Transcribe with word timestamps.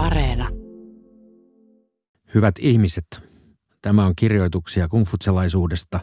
Areena. 0.00 0.48
Hyvät 2.34 2.54
ihmiset, 2.58 3.06
tämä 3.82 4.06
on 4.06 4.12
kirjoituksia 4.16 4.88
kungfutselaisuudesta 4.88 6.00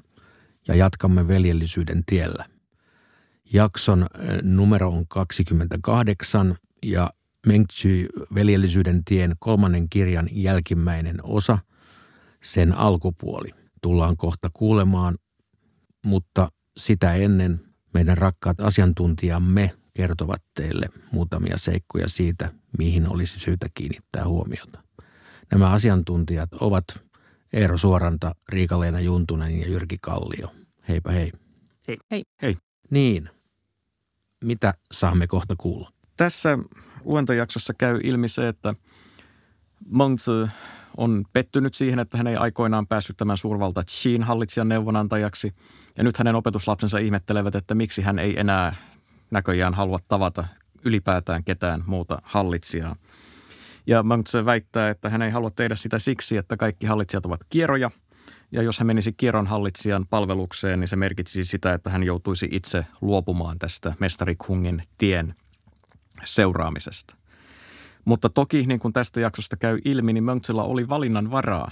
ja 0.68 0.75
jatkamme 0.75 1.27
veljellisyyden 1.27 2.04
tiellä. 2.05 2.46
Jakson 3.54 4.02
eh, 4.20 4.39
numero 4.44 4.89
on 4.89 5.07
28 5.07 6.55
ja 6.86 7.10
Mengtsy 7.47 8.07
veljellisyyden 8.36 9.04
tien 9.05 9.36
kolmannen 9.39 9.89
kirjan 9.89 10.29
jälkimmäinen 10.32 11.18
osa, 11.23 11.57
sen 12.43 12.73
alkupuoli. 12.73 13.50
Tullaan 13.82 14.18
kohta 14.18 14.50
kuulemaan, 14.54 15.16
mutta 16.05 16.52
sitä 16.77 17.14
ennen 17.14 17.59
meidän 17.93 18.18
rakkaat 18.18 18.59
asiantuntijamme 18.59 19.71
kertovat 19.98 20.43
teille 20.54 20.89
muutamia 21.11 21.57
seikkoja 21.57 22.07
siitä, 22.07 22.52
mihin 22.77 23.09
olisi 23.09 23.39
syytä 23.39 23.68
kiinnittää 23.73 24.27
huomiota. 24.27 24.83
Nämä 25.51 25.70
asiantuntijat 25.70 26.54
ovat 26.54 26.83
Eero 27.54 27.78
Suoranta, 27.78 28.36
Riika-Leena 28.50 29.00
Juntunen 29.00 29.60
ja 29.60 29.68
Jyrki 29.68 29.97
Kallio. 30.01 30.51
Heipä 30.87 31.11
hei. 31.11 31.32
Hei. 31.87 31.97
Hei. 32.11 32.23
Hei. 32.42 32.58
Niin, 32.89 33.30
mitä 34.44 34.73
saamme 34.92 35.28
kohta 35.28 35.56
kuulla? 35.58 35.92
Tässä 36.17 36.58
luentojaksossa 37.03 37.73
käy 37.73 38.00
ilmi 38.03 38.28
se, 38.28 38.48
että 38.48 38.75
Mengzi 39.89 40.31
on 40.98 41.25
pettynyt 41.34 41.73
siihen, 41.73 42.00
että 42.00 42.17
hän 42.17 42.28
ei 42.28 42.36
aikoinaan 42.36 42.88
päässyt 42.88 43.17
tämän 43.17 43.38
suurvalta 43.38 43.84
Qiin 43.84 44.23
hallitsijan 44.23 44.67
neuvonantajaksi. 44.70 45.53
Ja 45.98 46.03
nyt 46.03 46.17
hänen 46.17 46.36
opetuslapsensa 46.36 46.98
ihmettelevät, 46.98 47.56
että 47.56 47.75
miksi 47.75 48.02
hän 48.02 48.20
ei 48.20 48.39
enää 48.39 48.75
näköjään 49.31 49.73
halua 49.73 49.99
tavata 50.08 50.45
ylipäätään 50.86 51.44
ketään 51.44 51.83
muuta 51.86 52.22
hallitsijaa. 52.23 52.95
Ja 53.88 54.03
Mengzi 54.03 54.45
väittää, 54.45 54.89
että 54.89 55.09
hän 55.09 55.22
ei 55.22 55.31
halua 55.31 55.50
tehdä 55.50 55.75
sitä 55.75 56.00
siksi, 56.00 56.38
että 56.38 56.58
kaikki 56.58 56.86
hallitsijat 56.86 57.25
ovat 57.25 57.42
kierroja. 57.50 57.92
Ja 58.52 58.61
jos 58.61 58.80
hän 58.80 58.88
menisi 58.88 59.14
kierron 59.14 59.47
hallitsijan 59.47 60.06
palvelukseen, 60.09 60.80
niin 60.80 60.88
se 60.88 60.95
merkitsisi 60.95 61.52
sitä, 61.52 61.73
että 61.73 61.89
hän 61.89 62.03
joutuisi 62.03 62.47
itse 62.52 62.86
luopumaan 63.02 63.59
tästä 63.59 63.94
mestari 64.00 64.36
Kungin 64.36 64.81
tien 64.97 65.36
seuraamisesta. 66.23 67.16
Mutta 68.06 68.30
toki, 68.30 68.66
niin 68.66 68.80
kuin 68.80 68.94
tästä 68.94 69.19
jaksosta 69.19 69.58
käy 69.58 69.80
ilmi, 69.86 70.14
niin 70.14 70.23
Mönksillä 70.23 70.64
oli 70.64 70.89
valinnan 70.89 71.31
varaa. 71.31 71.72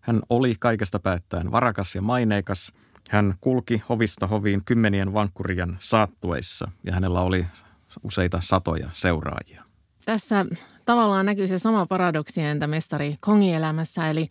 Hän 0.00 0.22
oli 0.28 0.54
kaikesta 0.60 0.98
päättäen 0.98 1.52
varakas 1.52 1.94
ja 1.94 2.02
maineikas. 2.02 2.72
Hän 3.10 3.34
kulki 3.40 3.82
hovista 3.88 4.26
hoviin 4.26 4.64
kymmenien 4.64 5.14
vankkurien 5.14 5.76
saattueissa 5.78 6.70
ja 6.84 6.92
hänellä 6.92 7.20
oli 7.20 7.46
useita 8.02 8.40
satoja 8.40 8.88
seuraajia. 8.92 9.64
Tässä 10.04 10.46
tavallaan 10.84 11.26
näkyy 11.26 11.46
se 11.46 11.58
sama 11.58 11.86
paradoksi 11.86 12.40
entä 12.40 12.66
mestari 12.66 13.16
Kongin 13.20 13.54
elämässä, 13.54 14.10
eli 14.10 14.28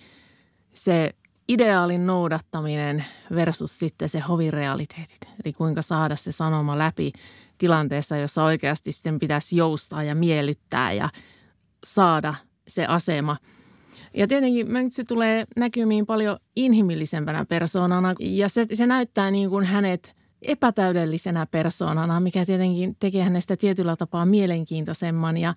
se 0.73 1.13
ideaalin 1.47 2.08
noudattaminen 2.08 3.05
versus 3.36 3.80
sitten 3.80 4.09
se 4.09 4.19
hovirealiteetit. 4.19 5.19
Eli 5.45 5.53
kuinka 5.53 5.81
saada 5.81 6.16
se 6.16 6.31
sanoma 6.31 6.78
läpi 6.78 7.11
tilanteessa, 7.58 8.17
jossa 8.17 8.44
oikeasti 8.44 8.91
sitten 8.91 9.19
pitäisi 9.19 9.58
joustaa 9.58 10.03
ja 10.03 10.16
miellyttää 10.16 10.94
ja 10.94 11.09
saada 11.85 12.35
se 12.67 12.85
asema. 12.85 13.38
Ja 14.14 14.28
tietenkin 14.28 14.72
Mönksy 14.72 15.04
tulee 15.04 15.45
näkymiin 15.58 16.06
paljon 16.06 16.38
inhimillisempänä 16.56 17.45
persoonana 17.45 18.14
ja 18.20 18.50
se, 18.50 18.66
se 18.73 18.88
näyttää 18.88 19.31
niin 19.31 19.50
kuin 19.50 19.66
hänet 19.66 20.16
epätäydellisenä 20.42 21.45
persoonana, 21.45 22.20
mikä 22.20 22.45
tietenkin 22.45 22.95
tekee 23.00 23.23
hänestä 23.23 23.58
tietyllä 23.58 23.95
tapaa 23.95 24.26
mielenkiintoisemman 24.26 25.38
ja 25.38 25.56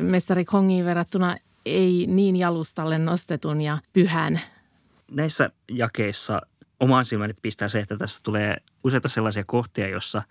mestari 0.00 0.44
Kongiin 0.44 0.84
verrattuna 0.84 1.36
ei 1.66 2.06
niin 2.08 2.36
jalustalle 2.36 2.98
nostetun 2.98 3.60
ja 3.60 3.78
pyhän. 3.92 4.40
Näissä 5.10 5.50
jakeissa 5.70 6.40
omaan 6.80 7.04
silmäni 7.04 7.34
pistää 7.42 7.68
se, 7.68 7.80
että 7.80 7.96
tässä 7.96 8.20
tulee 8.22 8.56
useita 8.84 9.08
sellaisia 9.08 9.44
kohtia, 9.46 9.88
jossa 9.88 10.22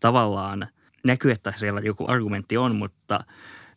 tavallaan 0.00 0.68
näkyy, 1.04 1.30
että 1.30 1.52
siellä 1.56 1.80
joku 1.80 2.04
argumentti 2.08 2.56
on, 2.56 2.76
mutta– 2.76 3.20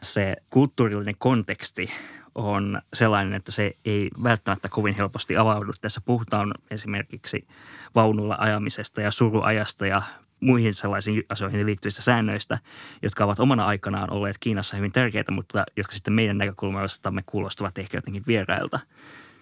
se 0.06 0.36
kulttuurillinen 0.50 1.16
konteksti 1.18 1.90
on 2.36 2.82
sellainen, 2.94 3.34
että 3.34 3.52
se 3.52 3.78
ei 3.86 4.10
välttämättä 4.24 4.70
kovin 4.70 4.96
helposti 4.96 5.38
avaudu. 5.38 5.74
Tässä 5.82 6.02
puhutaan 6.02 6.54
esimerkiksi 6.72 7.48
vaunulla 7.96 8.36
ajamisesta 8.40 9.02
ja 9.02 9.12
suruajasta 9.12 9.86
ja 9.86 10.02
muihin 10.40 10.74
sellaisiin 10.74 11.24
asioihin 11.30 11.66
liittyvistä 11.66 12.02
säännöistä, 12.02 12.58
jotka 13.02 13.26
ovat 13.26 13.40
omana 13.40 13.66
aikanaan 13.66 14.14
olleet 14.14 14.38
Kiinassa 14.40 14.78
hyvin 14.78 14.92
tärkeitä, 14.92 15.32
mutta 15.32 15.64
jotka 15.78 15.94
sitten 15.94 16.14
meidän 16.14 16.38
näkökulmastamme 16.38 17.24
kuulostavat 17.26 17.78
ehkä 17.78 17.98
jotenkin 17.98 18.24
vierailta. 18.28 18.80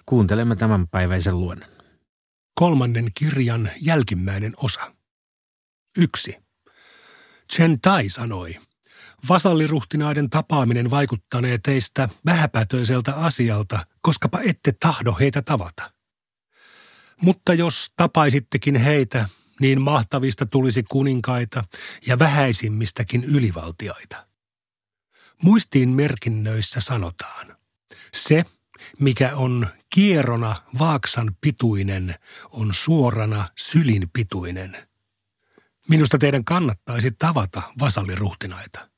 Kuuntelemme 0.06 0.56
tämän 0.56 0.88
päiväisen 0.88 1.40
luonnon. 1.40 1.70
Kolmannen 2.56 3.12
kirjan 3.14 3.70
jälkimmäinen 3.82 4.54
osa. 4.58 4.94
Yksi. 5.98 6.38
Chen 7.54 7.82
Tai 7.82 8.10
sanoi– 8.10 8.58
Vasalliruhtinaiden 9.30 10.30
tapaaminen 10.30 10.90
vaikuttanee 10.90 11.58
teistä 11.58 12.10
vähäpätöiseltä 12.26 13.16
asialta, 13.16 13.86
koskapa 14.02 14.40
ette 14.40 14.72
tahdo 14.80 15.16
heitä 15.20 15.42
tavata. 15.42 15.92
Mutta 17.22 17.54
jos 17.54 17.92
tapaisittekin 17.96 18.76
heitä, 18.76 19.30
niin 19.60 19.82
mahtavista 19.82 20.46
tulisi 20.46 20.84
kuninkaita 20.84 21.64
ja 22.08 22.20
vähäisimmistäkin 22.20 23.24
ylivaltiaita. 23.24 24.28
Muistiin 25.44 25.90
merkinnöissä 25.90 26.80
sanotaan, 26.80 27.58
se, 28.14 28.46
mikä 29.00 29.36
on 29.36 29.68
kierona 29.90 30.56
vaaksan 30.80 31.36
pituinen, 31.42 32.16
on 32.52 32.74
suorana 32.74 33.50
sylin 33.58 34.10
pituinen. 34.14 34.88
Minusta 35.90 36.18
teidän 36.18 36.46
kannattaisi 36.46 37.12
tavata 37.12 37.62
vasalliruhtinaita. 37.80 38.93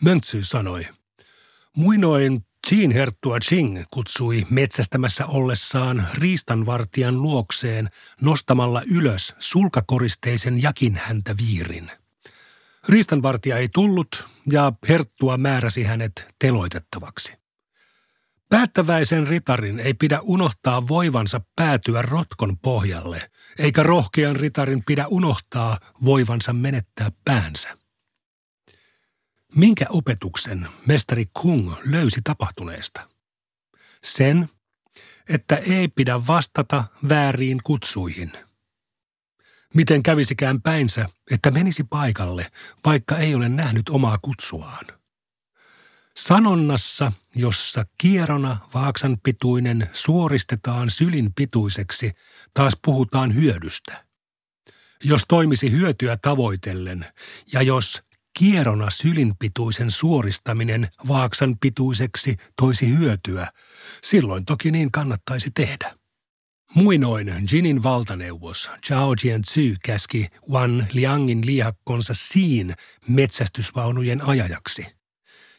Möntsy 0.00 0.42
sanoi. 0.42 0.86
Muinoin 1.76 2.44
Jean 2.70 2.90
Herttua 2.90 3.38
Ching 3.40 3.82
kutsui 3.90 4.46
metsästämässä 4.50 5.26
ollessaan 5.26 6.08
riistanvartijan 6.14 7.22
luokseen 7.22 7.90
nostamalla 8.20 8.82
ylös 8.90 9.34
sulkakoristeisen 9.38 10.62
jakin 10.62 11.00
häntä 11.04 11.34
viirin. 11.36 11.90
Riistanvartija 12.88 13.56
ei 13.56 13.68
tullut 13.74 14.24
ja 14.50 14.72
Herttua 14.88 15.36
määräsi 15.36 15.82
hänet 15.82 16.34
teloitettavaksi. 16.38 17.32
Päättäväisen 18.48 19.26
ritarin 19.26 19.80
ei 19.80 19.94
pidä 19.94 20.20
unohtaa 20.22 20.88
voivansa 20.88 21.40
päätyä 21.56 22.02
rotkon 22.02 22.58
pohjalle, 22.58 23.30
eikä 23.58 23.82
rohkean 23.82 24.36
ritarin 24.36 24.82
pidä 24.86 25.06
unohtaa 25.06 25.78
voivansa 26.04 26.52
menettää 26.52 27.10
päänsä. 27.24 27.85
Minkä 29.54 29.86
opetuksen 29.88 30.68
mestari 30.86 31.26
Kung 31.40 31.74
löysi 31.84 32.20
tapahtuneesta? 32.24 33.08
Sen, 34.04 34.48
että 35.28 35.56
ei 35.56 35.88
pidä 35.88 36.26
vastata 36.26 36.84
vääriin 37.08 37.60
kutsuihin. 37.64 38.32
Miten 39.74 40.02
kävisikään 40.02 40.62
päinsä, 40.62 41.08
että 41.30 41.50
menisi 41.50 41.84
paikalle, 41.84 42.52
vaikka 42.84 43.18
ei 43.18 43.34
ole 43.34 43.48
nähnyt 43.48 43.88
omaa 43.88 44.18
kutsuaan? 44.22 44.86
Sanonnassa, 46.16 47.12
jossa 47.34 47.86
kierona 47.98 48.58
vaaksan 48.74 49.18
pituinen 49.22 49.90
suoristetaan 49.92 50.90
sylin 50.90 51.34
pituiseksi, 51.34 52.12
taas 52.54 52.76
puhutaan 52.84 53.34
hyödystä. 53.34 54.04
Jos 55.04 55.22
toimisi 55.28 55.70
hyötyä 55.70 56.16
tavoitellen 56.16 57.06
ja 57.52 57.62
jos 57.62 58.02
Kierona 58.38 58.90
sylinpituisen 58.90 59.90
suoristaminen 59.90 60.88
vaaksan 61.08 61.56
pituiseksi 61.60 62.36
toisi 62.60 62.88
hyötyä, 62.98 63.48
silloin 64.02 64.44
toki 64.44 64.70
niin 64.70 64.90
kannattaisi 64.90 65.50
tehdä. 65.54 65.94
Muinoin 66.74 67.28
Jinin 67.52 67.82
valtaneuvos 67.82 68.70
Zhao 68.86 69.14
Jianzhu 69.24 69.76
käski 69.84 70.26
Wan 70.50 70.86
Liangin 70.92 71.46
liakkonsa 71.46 72.14
siin 72.16 72.74
metsästysvaunujen 73.08 74.22
ajajaksi. 74.22 74.86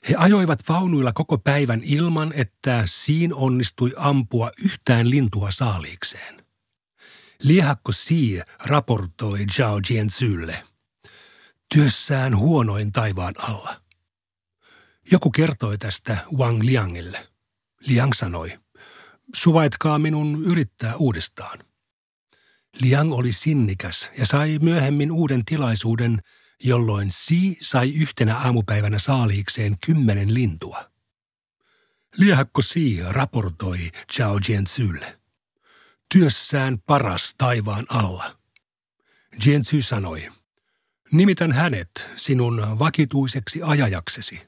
He 0.10 0.16
ajoivat 0.18 0.60
vaunuilla 0.70 1.14
koko 1.14 1.38
päivän 1.38 1.82
ilman, 1.84 2.34
että 2.36 2.84
siin 2.86 3.34
onnistui 3.34 3.94
ampua 3.98 4.52
yhtään 4.64 5.10
lintua 5.10 5.52
saaliikseen. 5.52 6.46
Liehakko 7.44 7.92
Si 7.92 8.42
raportoi 8.66 9.46
Zhao 9.46 9.80
Jianzhulle– 9.90 10.64
työssään 11.74 12.38
huonoin 12.38 12.92
taivaan 12.92 13.34
alla. 13.38 13.82
Joku 15.12 15.32
kertoi 15.32 15.78
tästä 15.78 16.18
Wang 16.38 16.62
Liangille. 16.62 17.28
Liang 17.80 18.14
sanoi, 18.14 18.60
suvaitkaa 19.36 20.00
minun 20.00 20.44
yrittää 20.46 20.96
uudestaan. 20.96 21.60
Liang 22.82 23.14
oli 23.14 23.32
sinnikäs 23.32 24.12
ja 24.18 24.26
sai 24.26 24.60
myöhemmin 24.62 25.12
uuden 25.12 25.46
tilaisuuden, 25.46 26.22
jolloin 26.64 27.12
Si 27.12 27.58
sai 27.62 27.94
yhtenä 27.94 28.38
aamupäivänä 28.38 29.00
saaliikseen 29.00 29.78
kymmenen 29.86 30.34
lintua. 30.34 30.92
Liehakko 32.18 32.62
Si 32.62 33.00
raportoi 33.10 33.92
Chao 34.14 34.40
Jianzylle. 34.50 35.20
Työssään 36.14 36.80
paras 36.86 37.36
taivaan 37.38 37.86
alla. 37.90 38.38
Jianzy 39.46 39.82
sanoi, 39.82 40.30
nimitän 41.12 41.52
hänet 41.52 42.10
sinun 42.16 42.80
vakituiseksi 42.80 43.62
ajajaksesi. 43.64 44.48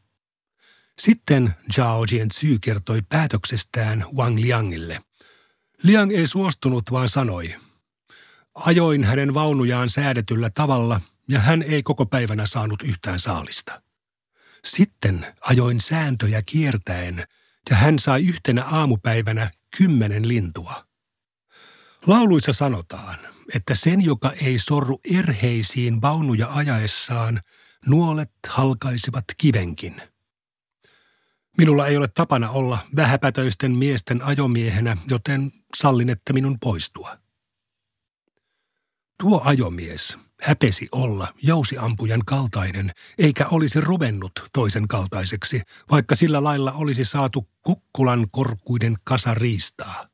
Sitten 0.99 1.55
Zhao 1.73 2.05
Jianzy 2.11 2.59
kertoi 2.61 3.01
päätöksestään 3.09 4.05
Wang 4.15 4.37
Liangille. 4.37 5.01
Liang 5.83 6.11
ei 6.11 6.27
suostunut, 6.27 6.91
vaan 6.91 7.09
sanoi, 7.09 7.55
ajoin 8.55 9.03
hänen 9.03 9.33
vaunujaan 9.33 9.89
säädetyllä 9.89 10.49
tavalla 10.49 11.01
ja 11.27 11.39
hän 11.39 11.61
ei 11.61 11.83
koko 11.83 12.05
päivänä 12.05 12.45
saanut 12.45 12.81
yhtään 12.81 13.19
saalista. 13.19 13.81
Sitten 14.63 15.27
ajoin 15.41 15.81
sääntöjä 15.81 16.41
kiertäen 16.45 17.27
ja 17.69 17.75
hän 17.75 17.99
sai 17.99 18.25
yhtenä 18.25 18.63
aamupäivänä 18.63 19.51
kymmenen 19.77 20.27
lintua. 20.27 20.85
Lauluissa 22.07 22.53
sanotaan, 22.53 23.19
että 23.55 23.75
sen, 23.75 24.01
joka 24.01 24.31
ei 24.31 24.59
sorru 24.59 24.99
erheisiin 25.13 26.01
vaunuja 26.01 26.47
ajaessaan, 26.53 27.41
nuolet 27.85 28.31
halkaisivat 28.47 29.25
kivenkin. 29.37 30.01
Minulla 31.57 31.87
ei 31.87 31.97
ole 31.97 32.07
tapana 32.07 32.49
olla 32.49 32.77
vähäpätöisten 32.95 33.71
miesten 33.71 34.21
ajomiehenä, 34.21 34.97
joten 35.07 35.51
sallin, 35.75 36.09
että 36.09 36.33
minun 36.33 36.59
poistua. 36.59 37.17
Tuo 39.19 39.41
ajomies 39.45 40.17
häpesi 40.41 40.87
olla 40.91 41.33
jousiampujan 41.41 42.21
kaltainen, 42.25 42.91
eikä 43.17 43.47
olisi 43.47 43.81
ruvennut 43.81 44.31
toisen 44.53 44.87
kaltaiseksi, 44.87 45.61
vaikka 45.91 46.15
sillä 46.15 46.43
lailla 46.43 46.71
olisi 46.71 47.03
saatu 47.03 47.49
kukkulan 47.61 48.27
korkuiden 48.31 48.95
kasa 49.03 49.33
riistaa. 49.33 50.07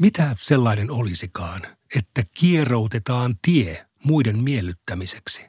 Mitä 0.00 0.36
sellainen 0.38 0.90
olisikaan, 0.90 1.77
että 1.94 2.22
kieroutetaan 2.38 3.34
tie 3.42 3.86
muiden 4.04 4.38
miellyttämiseksi? 4.38 5.46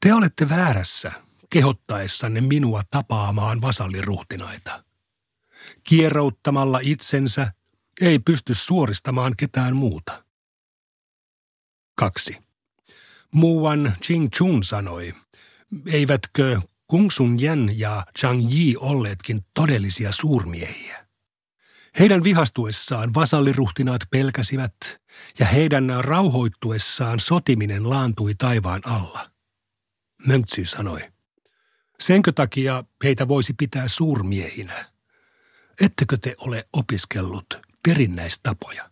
Te 0.00 0.14
olette 0.14 0.48
väärässä 0.48 1.12
kehottaessanne 1.50 2.40
minua 2.40 2.82
tapaamaan 2.90 3.60
vasalliruhtinaita. 3.60 4.84
Kierouttamalla 5.84 6.78
itsensä 6.82 7.52
ei 8.00 8.18
pysty 8.18 8.54
suoristamaan 8.54 9.36
ketään 9.36 9.76
muuta. 9.76 10.24
2. 11.94 12.38
Muuan 13.34 13.96
Ching 14.02 14.28
Chun 14.28 14.64
sanoi, 14.64 15.14
eivätkö 15.86 16.60
Kung 16.86 17.10
Sun 17.10 17.36
Yen 17.42 17.78
ja 17.78 18.06
Chang 18.18 18.52
Yi 18.52 18.76
olleetkin 18.76 19.44
todellisia 19.54 20.12
suurmiehiä. 20.12 21.05
Heidän 21.98 22.24
vihastuessaan 22.24 23.14
vasalliruhtinaat 23.14 24.00
pelkäsivät 24.10 24.76
ja 25.38 25.46
heidän 25.46 25.92
rauhoittuessaan 26.00 27.20
sotiminen 27.20 27.90
laantui 27.90 28.34
taivaan 28.34 28.82
alla. 28.84 29.30
Mönksy 30.26 30.64
sanoi, 30.64 31.00
senkö 32.00 32.32
takia 32.32 32.84
heitä 33.04 33.28
voisi 33.28 33.52
pitää 33.52 33.88
suurmiehinä? 33.88 34.84
Ettekö 35.80 36.16
te 36.16 36.34
ole 36.38 36.68
opiskellut 36.72 37.60
perinnäistapoja? 37.88 38.90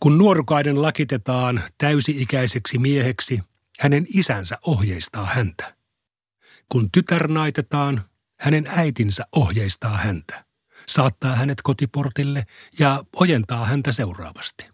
Kun 0.00 0.18
nuorukaiden 0.18 0.82
lakitetaan 0.82 1.62
täysi-ikäiseksi 1.78 2.78
mieheksi, 2.78 3.40
hänen 3.80 4.06
isänsä 4.14 4.58
ohjeistaa 4.66 5.26
häntä. 5.26 5.76
Kun 6.68 6.90
tytär 6.90 7.28
naitetaan, 7.28 8.04
hänen 8.40 8.66
äitinsä 8.66 9.26
ohjeistaa 9.36 9.96
häntä, 9.96 10.49
saattaa 10.88 11.36
hänet 11.36 11.62
kotiportille 11.62 12.46
ja 12.78 13.04
ojentaa 13.16 13.64
häntä 13.64 13.92
seuraavasti. 13.92 14.68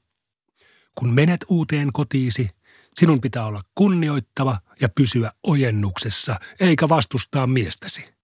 Kun 0.94 1.14
menet 1.14 1.44
uuteen 1.48 1.92
kotiisi, 1.92 2.50
sinun 2.98 3.20
pitää 3.20 3.46
olla 3.46 3.62
kunnioittava 3.74 4.58
ja 4.80 4.88
pysyä 4.88 5.32
ojennuksessa, 5.42 6.40
eikä 6.60 6.88
vastustaa 6.88 7.46
miestäsi. 7.46 8.16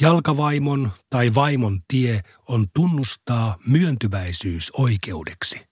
Jalkavaimon 0.00 0.90
tai 1.10 1.34
vaimon 1.34 1.80
tie 1.88 2.20
on 2.48 2.66
tunnustaa 2.74 3.56
myöntyväisyys 3.66 4.70
oikeudeksi. 4.70 5.66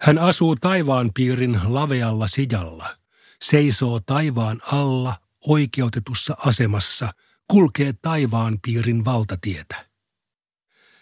Hän 0.00 0.18
asuu 0.18 0.56
taivaan 0.56 1.10
piirin 1.14 1.60
lavealla 1.64 2.26
sijalla, 2.26 2.96
seisoo 3.42 4.00
taivaan 4.00 4.60
alla 4.72 5.16
oikeutetussa 5.46 6.36
asemassa, 6.46 7.12
kulkee 7.48 7.92
taivaan 7.92 8.58
piirin 8.66 9.04
valtatietä. 9.04 9.87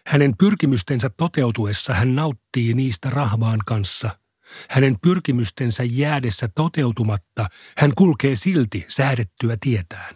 Hänen 0.07 0.37
pyrkimystensä 0.39 1.11
toteutuessa 1.17 1.95
hän 1.95 2.15
nauttii 2.15 2.75
niistä 2.75 3.11
rahvaan 3.11 3.61
kanssa. 3.67 4.19
Hänen 4.71 4.97
pyrkimystensä 5.03 5.85
jäädessä 5.85 6.49
toteutumatta 6.55 7.47
hän 7.79 7.93
kulkee 7.97 8.37
silti 8.37 8.85
säädettyä 8.89 9.57
tietään. 9.61 10.15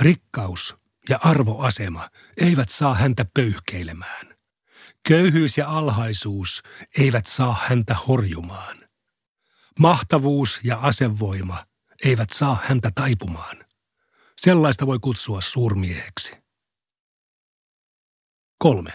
Rikkaus 0.00 0.76
ja 1.08 1.18
arvoasema 1.22 2.08
eivät 2.36 2.68
saa 2.68 2.94
häntä 2.94 3.24
pöyhkeilemään. 3.34 4.36
Köyhyys 5.08 5.58
ja 5.58 5.68
alhaisuus 5.68 6.62
eivät 6.98 7.26
saa 7.26 7.56
häntä 7.68 7.96
horjumaan. 8.08 8.88
Mahtavuus 9.78 10.60
ja 10.64 10.78
asevoima 10.78 11.66
eivät 12.04 12.30
saa 12.30 12.58
häntä 12.64 12.90
taipumaan. 12.94 13.64
Sellaista 14.40 14.86
voi 14.86 14.98
kutsua 14.98 15.40
suurmieheksi. 15.40 16.41
Kolme. 18.62 18.92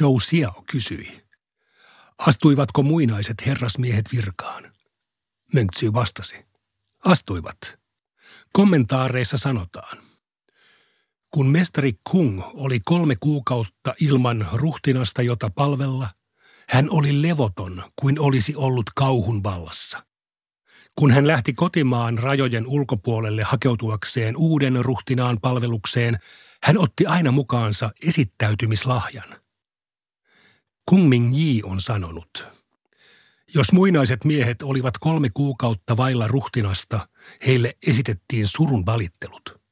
Joe 0.00 0.18
Xiao 0.18 0.64
kysyi. 0.70 1.22
Astuivatko 2.18 2.82
muinaiset 2.82 3.46
herrasmiehet 3.46 4.04
virkaan? 4.12 4.72
Mönksy 5.52 5.92
vastasi. 5.92 6.46
Astuivat. 7.04 7.78
Kommentaareissa 8.52 9.38
sanotaan– 9.38 9.98
kun 11.30 11.46
mestari 11.46 11.92
Kung 12.10 12.42
oli 12.54 12.80
kolme 12.84 13.16
kuukautta 13.20 13.94
ilman 14.00 14.48
ruhtinasta, 14.52 15.22
jota 15.22 15.50
palvella, 15.54 16.08
hän 16.68 16.90
oli 16.90 17.22
levoton 17.22 17.82
kuin 17.96 18.20
olisi 18.20 18.56
ollut 18.56 18.90
kauhun 18.94 19.42
vallassa. 19.42 20.06
Kun 20.98 21.10
hän 21.10 21.26
lähti 21.26 21.52
kotimaan 21.52 22.18
rajojen 22.18 22.66
ulkopuolelle 22.66 23.42
hakeutuakseen 23.42 24.36
uuden 24.36 24.84
ruhtinaan 24.84 25.38
palvelukseen, 25.42 26.18
hän 26.64 26.78
otti 26.78 27.06
aina 27.06 27.30
mukaansa 27.30 27.90
esittäytymislahjan. 28.06 29.40
Kung 30.88 31.08
Ming 31.08 31.36
Yi 31.36 31.62
on 31.64 31.80
sanonut, 31.80 32.44
jos 33.54 33.72
muinaiset 33.72 34.24
miehet 34.24 34.62
olivat 34.62 34.98
kolme 34.98 35.30
kuukautta 35.34 35.96
vailla 35.96 36.28
ruhtinasta, 36.28 37.08
heille 37.46 37.76
esitettiin 37.86 38.46
surun 38.46 38.86
valittelut– 38.86 39.42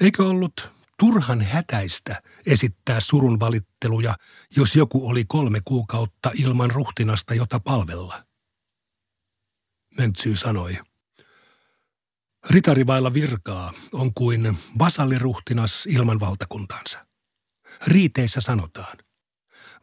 Eikö 0.00 0.24
ollut 0.26 0.72
turhan 0.98 1.42
hätäistä 1.42 2.22
esittää 2.46 3.00
surun 3.00 3.40
valitteluja, 3.40 4.14
jos 4.56 4.76
joku 4.76 5.08
oli 5.08 5.24
kolme 5.24 5.60
kuukautta 5.64 6.30
ilman 6.34 6.70
ruhtinasta, 6.70 7.34
jota 7.34 7.60
palvella? 7.60 8.24
Mönksy 9.98 10.34
sanoi. 10.34 10.78
Ritarivailla 12.46 13.14
virkaa 13.14 13.72
on 13.92 14.14
kuin 14.14 14.58
vasalliruhtinas 14.78 15.86
ilman 15.86 16.20
valtakuntansa. 16.20 17.06
Riiteissä 17.86 18.40
sanotaan. 18.40 18.98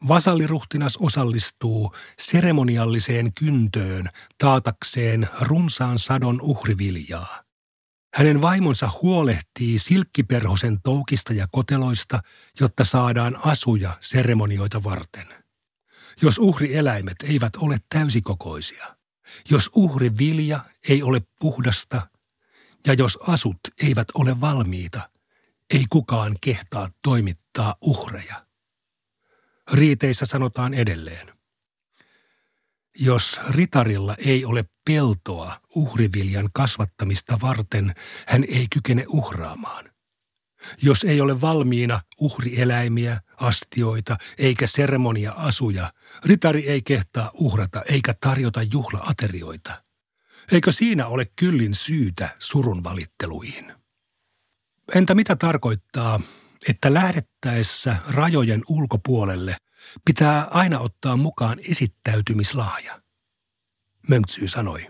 Vasalliruhtinas 0.07 0.97
osallistuu 0.97 1.95
seremonialliseen 2.19 3.33
kyntöön 3.33 4.09
taatakseen 4.37 5.29
runsaan 5.41 5.99
sadon 5.99 6.41
uhriviljaa. 6.41 7.43
Hänen 8.13 8.41
vaimonsa 8.41 8.89
huolehtii 9.01 9.79
silkkiperhosen 9.79 10.81
toukista 10.81 11.33
ja 11.33 11.47
koteloista, 11.51 12.19
jotta 12.59 12.83
saadaan 12.83 13.37
asuja 13.45 13.97
seremonioita 14.01 14.83
varten. 14.83 15.27
Jos 16.21 16.37
uhrieläimet 16.37 17.15
eivät 17.23 17.55
ole 17.55 17.77
täysikokoisia, 17.89 18.95
jos 19.49 19.69
uhrivilja 19.75 20.59
ei 20.89 21.03
ole 21.03 21.21
puhdasta 21.39 22.07
ja 22.85 22.93
jos 22.93 23.19
asut 23.27 23.59
eivät 23.81 24.07
ole 24.13 24.41
valmiita, 24.41 25.09
ei 25.73 25.85
kukaan 25.89 26.35
kehtaa 26.41 26.89
toimittaa 27.03 27.75
uhreja. 27.81 28.45
Riiteissä 29.71 30.25
sanotaan 30.25 30.73
edelleen. 30.73 31.35
Jos 32.97 33.41
ritarilla 33.49 34.15
ei 34.17 34.45
ole 34.45 34.65
peltoa 34.85 35.59
uhriviljan 35.75 36.49
kasvattamista 36.53 37.37
varten, 37.41 37.95
hän 38.27 38.43
ei 38.43 38.67
kykene 38.73 39.05
uhraamaan. 39.07 39.95
Jos 40.81 41.03
ei 41.03 41.21
ole 41.21 41.41
valmiina 41.41 42.01
uhrieläimiä, 42.19 43.21
astioita 43.37 44.17
eikä 44.37 44.67
seremonia-asuja, 44.67 45.93
Ritari 46.25 46.69
ei 46.69 46.81
kehtaa 46.81 47.31
uhrata 47.33 47.81
eikä 47.81 48.13
tarjota 48.21 48.63
juhlaaterioita. 48.63 49.84
Eikö 50.51 50.71
siinä 50.71 51.07
ole 51.07 51.25
kyllin 51.35 51.75
syytä 51.75 52.35
surun 52.39 52.83
valitteluihin? 52.83 53.73
Entä 54.95 55.15
mitä 55.15 55.35
tarkoittaa, 55.35 56.19
että 56.69 56.93
lähdettäessä 56.93 57.95
rajojen 58.07 58.61
ulkopuolelle 58.67 59.57
pitää 60.05 60.47
aina 60.51 60.79
ottaa 60.79 61.17
mukaan 61.17 61.59
esittäytymislahja? 61.69 63.01
Mönksy 64.07 64.47
sanoi. 64.47 64.87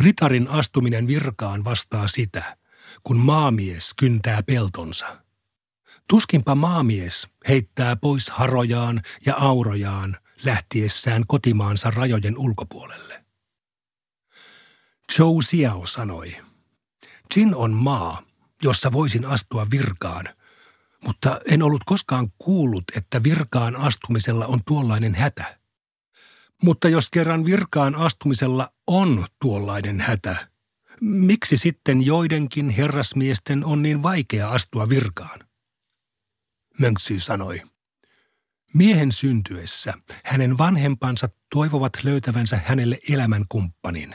Ritarin 0.00 0.48
astuminen 0.48 1.06
virkaan 1.06 1.64
vastaa 1.64 2.08
sitä, 2.08 2.56
kun 3.04 3.16
maamies 3.16 3.94
kyntää 3.94 4.42
peltonsa. 4.42 5.22
Tuskinpa 6.08 6.54
maamies 6.54 7.28
heittää 7.48 7.96
pois 7.96 8.30
harojaan 8.30 9.02
ja 9.26 9.34
aurojaan 9.34 10.16
lähtiessään 10.44 11.26
kotimaansa 11.26 11.90
rajojen 11.90 12.38
ulkopuolelle. 12.38 13.21
Zhou 15.14 15.40
Xiao 15.42 15.86
sanoi, 15.86 16.36
Jin 17.36 17.54
on 17.54 17.72
maa, 17.72 18.22
jossa 18.62 18.92
voisin 18.92 19.24
astua 19.24 19.66
virkaan, 19.70 20.24
mutta 21.04 21.40
en 21.50 21.62
ollut 21.62 21.82
koskaan 21.86 22.32
kuullut, 22.38 22.84
että 22.96 23.22
virkaan 23.22 23.76
astumisella 23.76 24.46
on 24.46 24.60
tuollainen 24.66 25.14
hätä. 25.14 25.58
Mutta 26.62 26.88
jos 26.88 27.10
kerran 27.10 27.44
virkaan 27.44 27.94
astumisella 27.94 28.68
on 28.86 29.26
tuollainen 29.40 30.00
hätä, 30.00 30.48
miksi 31.00 31.56
sitten 31.56 32.02
joidenkin 32.02 32.70
herrasmiesten 32.70 33.64
on 33.64 33.82
niin 33.82 34.02
vaikea 34.02 34.48
astua 34.50 34.88
virkaan? 34.88 35.40
Mönksy 36.78 37.18
sanoi. 37.18 37.62
Miehen 38.74 39.12
syntyessä 39.12 39.94
hänen 40.24 40.58
vanhempansa 40.58 41.28
toivovat 41.54 41.92
löytävänsä 42.04 42.60
hänelle 42.64 42.98
elämän 43.08 43.44
kumppanin. 43.48 44.14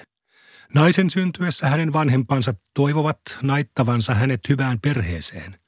Naisen 0.74 1.10
syntyessä 1.10 1.70
hänen 1.70 1.94
vanhempansa 1.94 2.54
toivovat 2.74 3.20
naittavansa 3.42 4.14
hänet 4.14 4.50
hyvään 4.50 4.80
perheeseen. 4.82 5.60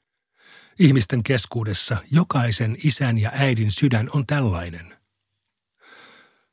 Ihmisten 0.78 1.22
keskuudessa 1.22 1.96
jokaisen 2.10 2.76
isän 2.84 3.18
ja 3.18 3.30
äidin 3.34 3.70
sydän 3.70 4.10
on 4.14 4.26
tällainen. 4.26 5.00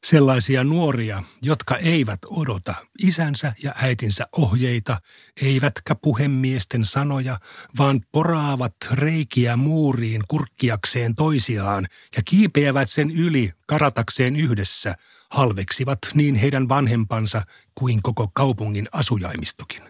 Sellaisia 0.03 0.63
nuoria, 0.63 1.23
jotka 1.41 1.77
eivät 1.77 2.19
odota 2.25 2.75
isänsä 3.03 3.53
ja 3.63 3.73
äitinsä 3.81 4.27
ohjeita, 4.31 4.97
eivätkä 5.41 5.95
puhemiesten 5.95 6.85
sanoja, 6.85 7.39
vaan 7.77 8.01
poraavat 8.11 8.75
reikiä 8.91 9.57
muuriin 9.57 10.23
kurkkiakseen 10.27 11.15
toisiaan 11.15 11.87
ja 12.15 12.21
kiipeävät 12.25 12.89
sen 12.89 13.11
yli 13.11 13.51
karatakseen 13.67 14.35
yhdessä, 14.35 14.95
halveksivat 15.31 15.99
niin 16.13 16.35
heidän 16.35 16.69
vanhempansa 16.69 17.41
kuin 17.75 18.01
koko 18.01 18.29
kaupungin 18.33 18.87
asujaimistokin. 18.91 19.83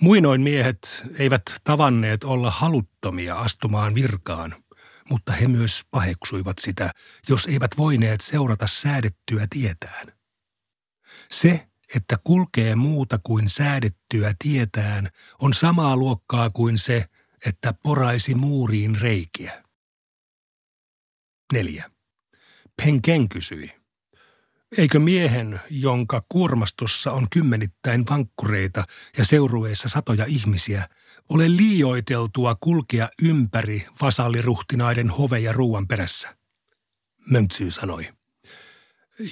Muinoin 0.00 0.40
miehet 0.40 1.06
eivät 1.18 1.42
tavanneet 1.64 2.24
olla 2.24 2.50
haluttomia 2.50 3.34
astumaan 3.34 3.94
virkaan– 3.94 4.54
mutta 5.10 5.32
he 5.32 5.48
myös 5.48 5.82
paheksuivat 5.90 6.58
sitä, 6.58 6.90
jos 7.28 7.46
eivät 7.46 7.70
voineet 7.76 8.20
seurata 8.20 8.66
säädettyä 8.66 9.46
tietään. 9.50 10.12
Se, 11.30 11.68
että 11.94 12.16
kulkee 12.24 12.74
muuta 12.74 13.18
kuin 13.22 13.48
säädettyä 13.48 14.34
tietään, 14.38 15.08
on 15.38 15.54
samaa 15.54 15.96
luokkaa 15.96 16.50
kuin 16.50 16.78
se, 16.78 17.04
että 17.46 17.74
poraisi 17.82 18.34
muuriin 18.34 19.00
reikiä. 19.00 19.62
4. 21.52 21.90
Penken 22.82 23.28
kysyi. 23.28 23.70
Eikö 24.78 24.98
miehen, 24.98 25.60
jonka 25.70 26.22
kuormastossa 26.28 27.12
on 27.12 27.26
kymmenittäin 27.30 28.04
vankkureita 28.10 28.84
ja 29.18 29.24
seurueessa 29.24 29.88
satoja 29.88 30.24
ihmisiä, 30.24 30.88
ole 31.28 31.56
liioiteltua 31.56 32.56
kulkea 32.60 33.08
ympäri 33.22 33.86
vasalliruhtinaiden 34.02 35.10
hoveja 35.10 35.52
ruuan 35.52 35.86
perässä. 35.86 36.36
Möntsy 37.30 37.70
sanoi. 37.70 38.08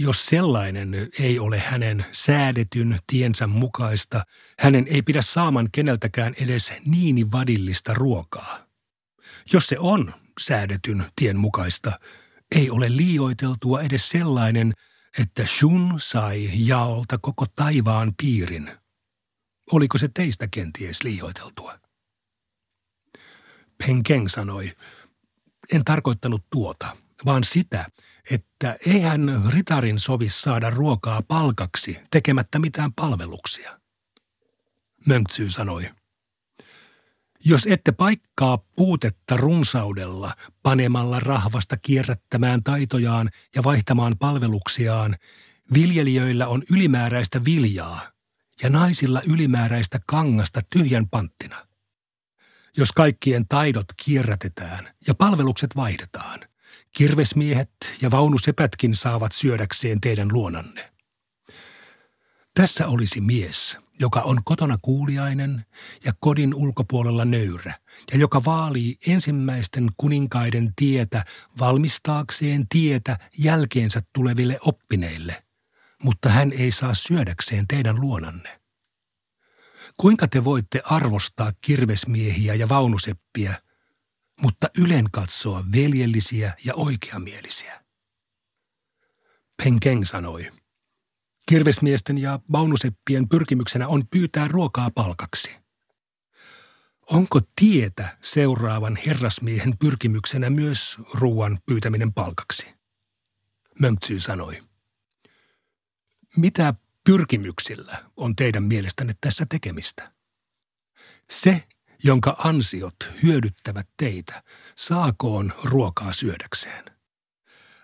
Jos 0.01 0.27
sellainen 0.27 1.09
ei 1.19 1.39
ole 1.39 1.59
hänen 1.59 2.05
säädetyn 2.13 2.99
tiensä 3.07 3.47
mukaista, 3.47 4.25
hänen 4.59 4.87
ei 4.91 5.03
pidä 5.03 5.23
saaman 5.23 5.69
keneltäkään 5.73 6.35
edes 6.41 6.73
niini 6.85 7.33
vadillista 7.33 7.95
ruokaa. 7.95 8.67
Jos 9.53 9.67
se 9.67 9.79
on 9.79 10.15
säädetyn 10.41 11.05
tien 11.17 11.37
mukaista, 11.37 12.01
ei 12.55 12.71
ole 12.71 12.97
liioiteltua 12.97 13.83
edes 13.83 14.09
sellainen, 14.09 14.73
että 15.19 15.47
Shun 15.47 15.95
sai 15.97 16.51
jaolta 16.55 17.19
koko 17.19 17.47
taivaan 17.57 18.13
piirin. 18.23 18.71
Oliko 19.73 19.99
se 19.99 20.09
teistä 20.15 20.49
kenties 20.49 21.03
liioiteltua? 21.03 21.79
Penkeng 23.87 24.29
sanoi, 24.29 24.73
en 25.73 25.85
tarkoittanut 25.85 26.45
tuota, 26.51 26.97
vaan 27.25 27.45
sitä, 27.45 27.87
että 28.31 28.77
eihän 28.87 29.43
ritarin 29.49 30.01
sovi 30.01 30.29
saada 30.29 30.71
ruokaa 30.71 31.23
palkaksi 31.29 31.99
tekemättä 32.11 32.59
mitään 32.59 32.93
palveluksia. 32.93 33.81
Mönksy 35.07 35.51
sanoi, 35.51 35.91
jos 37.49 37.67
ette 37.71 37.93
paikkaa 37.93 38.59
puutetta 38.59 39.37
runsaudella 39.37 40.37
panemalla 40.63 41.21
rahvasta 41.21 41.77
kierrättämään 41.77 42.63
taitojaan 42.63 43.31
ja 43.55 43.65
vaihtamaan 43.65 44.19
palveluksiaan, 44.19 45.17
viljelijöillä 45.75 46.49
on 46.49 46.63
ylimääräistä 46.71 47.45
viljaa 47.45 48.13
ja 48.63 48.71
naisilla 48.71 49.23
ylimääräistä 49.27 50.01
kangasta 50.07 50.61
tyhjän 50.71 51.09
panttina 51.09 51.67
jos 52.77 52.93
kaikkien 52.93 53.49
taidot 53.49 53.87
kierrätetään 54.05 54.89
ja 55.07 55.15
palvelukset 55.15 55.77
vaihdetaan. 55.77 56.41
Kirvesmiehet 56.93 57.71
ja 58.03 58.11
vaunusepätkin 58.11 58.95
saavat 58.95 59.33
syödäkseen 59.33 60.01
teidän 60.01 60.29
luonanne. 60.33 60.96
Tässä 62.57 62.87
olisi 62.87 63.21
mies, 63.21 63.79
joka 64.01 64.21
on 64.21 64.45
kotona 64.45 64.79
kuuliainen 64.83 65.65
ja 66.05 66.13
kodin 66.21 66.55
ulkopuolella 66.55 67.25
nöyrä, 67.25 67.75
ja 68.13 68.19
joka 68.19 68.45
vaalii 68.45 68.97
ensimmäisten 69.07 69.89
kuninkaiden 69.97 70.73
tietä 70.77 71.25
valmistaakseen 71.59 72.69
tietä 72.69 73.19
jälkeensä 73.39 74.03
tuleville 74.13 74.59
oppineille, 74.61 75.45
mutta 76.03 76.29
hän 76.29 76.53
ei 76.53 76.71
saa 76.71 76.95
syödäkseen 76.95 77.67
teidän 77.69 78.01
luonanne. 78.01 78.61
Kuinka 79.97 80.29
te 80.29 80.45
voitte 80.45 80.83
arvostaa 80.85 81.53
kirvesmiehiä 81.61 82.55
ja 82.55 82.69
vaunuseppiä, 82.69 83.63
mutta 84.41 84.69
ylen 84.79 85.05
katsoa 85.13 85.65
veljellisiä 85.73 86.53
ja 86.65 86.75
oikeamielisiä? 86.75 87.85
Penkeng 89.65 90.05
sanoi, 90.05 90.51
kirvesmiesten 91.47 92.19
ja 92.19 92.41
vaunuseppien 92.53 93.29
pyrkimyksenä 93.29 93.89
on 93.89 94.07
pyytää 94.11 94.49
ruokaa 94.49 94.91
palkaksi. 94.91 95.57
Onko 97.11 97.41
tietä 97.61 98.19
seuraavan 98.23 98.99
herrasmiehen 99.07 99.79
pyrkimyksenä 99.79 100.51
myös 100.51 100.97
ruoan 101.15 101.59
pyytäminen 101.67 102.13
palkaksi? 102.13 102.75
Mönksy 103.81 104.21
sanoi. 104.21 104.61
Mitä 106.37 106.75
pyrkimyksillä 107.05 108.05
on 108.17 108.37
teidän 108.37 108.63
mielestänne 108.65 109.15
tässä 109.21 109.47
tekemistä? 109.51 110.13
Se, 111.31 111.69
jonka 112.05 112.37
ansiot 112.39 112.97
hyödyttävät 113.23 113.89
teitä, 113.97 114.43
saakoon 114.77 115.53
ruokaa 115.65 116.13
syödäkseen. 116.13 116.85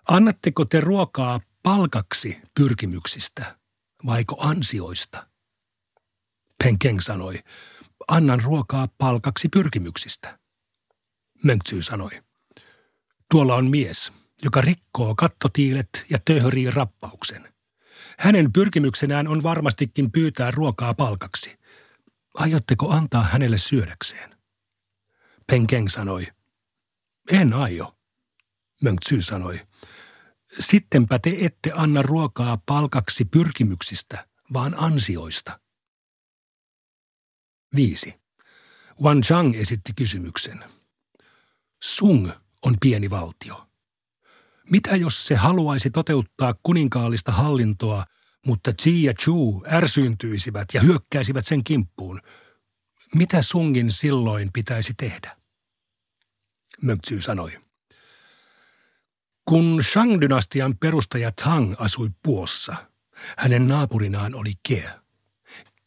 Annatteko 0.08 0.64
te 0.64 0.80
ruokaa 0.80 1.40
palkaksi 1.62 2.40
pyrkimyksistä 2.54 3.58
vaiko 4.06 4.36
ansioista? 4.40 5.26
Penkeng 6.64 7.00
sanoi, 7.00 7.38
annan 8.08 8.42
ruokaa 8.42 8.88
palkaksi 8.98 9.48
pyrkimyksistä. 9.48 10.38
Mönksy 11.44 11.82
sanoi, 11.82 12.22
tuolla 13.30 13.54
on 13.54 13.70
mies, 13.70 14.12
joka 14.42 14.60
rikkoo 14.60 15.14
kattotiilet 15.14 16.04
ja 16.10 16.18
töhrii 16.24 16.70
rappauksen. 16.70 17.52
Hänen 18.18 18.52
pyrkimyksenään 18.52 19.28
on 19.28 19.42
varmastikin 19.42 20.12
pyytää 20.12 20.50
ruokaa 20.50 20.94
palkaksi. 20.94 21.58
Aiotteko 22.34 22.90
antaa 22.90 23.22
hänelle 23.22 23.58
syödäkseen? 23.58 24.38
Penkeng 25.46 25.88
sanoi, 25.88 26.26
en 27.32 27.52
aio. 27.52 27.96
Mönksy 28.82 29.22
sanoi, 29.22 29.60
sittenpä 30.58 31.18
te 31.18 31.36
ette 31.40 31.72
anna 31.74 32.02
ruokaa 32.02 32.58
palkaksi 32.66 33.24
pyrkimyksistä, 33.24 34.26
vaan 34.52 34.74
ansioista. 34.76 35.60
5. 37.76 38.20
Wan 39.02 39.24
Zhang 39.24 39.56
esitti 39.56 39.92
kysymyksen. 39.96 40.64
Sung 41.82 42.30
on 42.62 42.76
pieni 42.80 43.10
valtio. 43.10 43.68
Mitä 44.70 44.96
jos 44.96 45.26
se 45.26 45.34
haluaisi 45.34 45.90
toteuttaa 45.90 46.54
kuninkaallista 46.62 47.32
hallintoa, 47.32 48.04
mutta 48.46 48.72
Chi 48.82 49.02
ja 49.02 49.14
Chu 49.14 49.64
ärsyyntyisivät 49.72 50.68
ja 50.74 50.80
hyökkäisivät 50.80 51.46
sen 51.46 51.64
kimppuun? 51.64 52.20
Mitä 53.14 53.42
Sungin 53.42 53.92
silloin 53.92 54.50
pitäisi 54.52 54.94
tehdä? 54.94 55.36
Mönktsy 56.82 57.20
sanoi. 57.20 57.61
Kun 59.44 59.82
Shang-dynastian 59.82 60.76
perustaja 60.80 61.32
Tang 61.44 61.74
asui 61.78 62.10
Puossa, 62.22 62.74
hänen 63.38 63.68
naapurinaan 63.68 64.34
oli 64.34 64.52
Ke. 64.68 64.84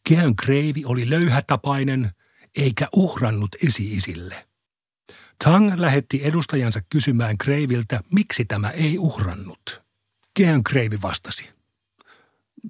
Keön 0.07 0.35
kreivi 0.35 0.85
oli 0.85 1.09
löyhätapainen 1.09 2.11
eikä 2.55 2.87
uhrannut 2.93 3.55
esi-isille. 3.65 4.47
Tang 5.43 5.73
lähetti 5.79 6.21
edustajansa 6.23 6.81
kysymään 6.89 7.37
Kreiviltä, 7.37 7.99
miksi 8.11 8.45
tämä 8.45 8.69
ei 8.69 8.97
uhrannut. 8.97 9.81
Keön 10.33 10.63
kreivi 10.63 11.01
vastasi. 11.01 11.49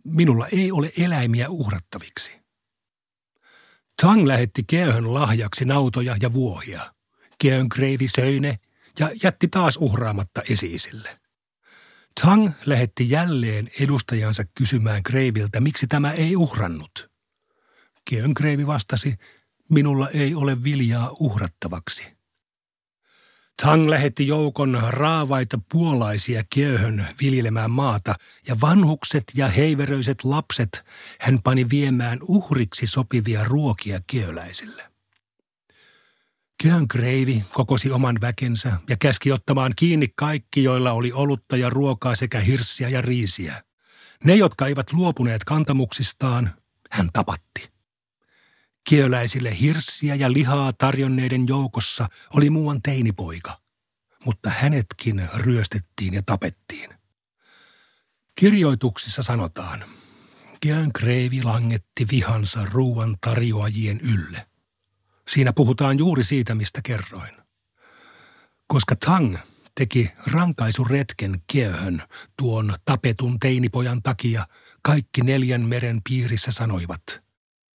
Minulla 0.03 0.47
ei 0.47 0.71
ole 0.71 0.91
eläimiä 0.97 1.49
uhrattaviksi. 1.49 2.31
Tang 4.01 4.27
lähetti 4.27 4.63
Keöhön 4.63 5.13
lahjaksi 5.13 5.65
nautoja 5.65 6.15
ja 6.21 6.33
vuohia. 6.33 6.93
Keön 7.39 7.69
kreivi 7.69 8.07
söi 8.07 8.39
ne 8.39 8.59
ja 8.99 9.09
jätti 9.23 9.47
taas 9.47 9.77
uhraamatta 9.77 10.41
esiisille. 10.49 11.19
Tang 12.21 12.51
lähetti 12.65 13.09
jälleen 13.09 13.69
edustajansa 13.79 14.43
kysymään 14.57 15.03
Kreiviltä, 15.03 15.59
miksi 15.59 15.87
tämä 15.87 16.11
ei 16.11 16.35
uhrannut. 16.35 17.11
Keön 18.09 18.33
kreivi 18.33 18.67
vastasi, 18.67 19.15
minulla 19.69 20.09
ei 20.09 20.35
ole 20.35 20.63
viljaa 20.63 21.09
uhrattavaksi. 21.19 22.15
Tang 23.61 23.89
lähetti 23.89 24.27
joukon 24.27 24.83
raavaita 24.89 25.59
puolaisia 25.71 26.43
Keuhön 26.55 27.07
viljelemään 27.21 27.71
maata, 27.71 28.15
ja 28.47 28.61
vanhukset 28.61 29.23
ja 29.35 29.47
heiveröiset 29.47 30.23
lapset 30.23 30.85
hän 31.19 31.41
pani 31.41 31.69
viemään 31.69 32.19
uhriksi 32.21 32.85
sopivia 32.85 33.43
ruokia 33.43 33.99
keöläisille. 34.07 34.94
Keön 36.63 36.87
kreivi 36.87 37.43
kokosi 37.53 37.91
oman 37.91 38.17
väkensä 38.21 38.71
ja 38.89 38.95
käski 39.01 39.31
ottamaan 39.31 39.73
kiinni 39.75 40.07
kaikki, 40.15 40.63
joilla 40.63 40.91
oli 40.91 41.11
olutta 41.11 41.57
ja 41.57 41.69
ruokaa 41.69 42.15
sekä 42.15 42.39
hirssiä 42.39 42.89
ja 42.89 43.01
riisiä. 43.01 43.63
Ne, 44.23 44.35
jotka 44.35 44.67
eivät 44.67 44.93
luopuneet 44.93 45.43
kantamuksistaan, 45.43 46.55
hän 46.91 47.09
tapatti. 47.13 47.69
Kieläisille 48.89 49.59
hirssiä 49.59 50.15
ja 50.15 50.33
lihaa 50.33 50.73
tarjonneiden 50.73 51.47
joukossa 51.47 52.07
oli 52.33 52.49
muuan 52.49 52.81
teinipoika, 52.81 53.61
mutta 54.25 54.49
hänetkin 54.49 55.29
ryöstettiin 55.35 56.13
ja 56.13 56.21
tapettiin. 56.25 56.89
Kirjoituksissa 58.35 59.23
sanotaan, 59.23 59.83
Kian 60.59 60.93
Kreivi 60.93 61.43
langetti 61.43 62.07
vihansa 62.11 62.65
ruuan 62.65 63.15
tarjoajien 63.21 63.99
ylle. 63.99 64.47
Siinä 65.29 65.53
puhutaan 65.53 65.97
juuri 65.97 66.23
siitä, 66.23 66.55
mistä 66.55 66.81
kerroin. 66.83 67.35
Koska 68.67 68.95
Tang 68.95 69.37
teki 69.75 70.11
rankaisuretken 70.31 71.41
Kiehön 71.47 72.03
tuon 72.37 72.73
tapetun 72.85 73.39
teinipojan 73.39 74.01
takia, 74.01 74.47
kaikki 74.81 75.21
neljän 75.21 75.61
meren 75.61 76.01
piirissä 76.03 76.51
sanoivat– 76.51 77.01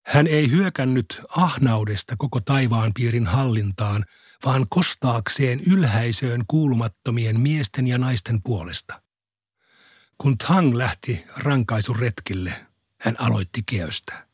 hän 0.10 0.28
ei 0.28 0.52
hyökännyt 0.52 1.22
ahnaudesta 1.38 2.16
koko 2.18 2.40
taivaan 2.40 2.92
piirin 2.94 3.28
hallintaan, 3.28 4.06
vaan 4.46 4.66
kostaakseen 4.70 5.60
ylhäisöön 5.60 6.44
kuulumattomien 6.48 7.40
miesten 7.40 7.88
ja 7.88 7.98
naisten 7.98 8.42
puolesta. 8.44 9.02
Kun 10.18 10.38
Tang 10.38 10.76
lähti 10.76 11.26
rankaisuretkille, 11.38 12.66
hän 13.02 13.16
aloitti 13.20 13.64
keöstä. 13.66 14.29